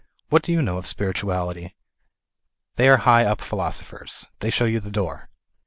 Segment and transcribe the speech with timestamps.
[0.29, 1.75] What do you know of spirituality?"
[2.75, 4.25] They are high up philosophers.
[4.39, 5.29] They show you the door.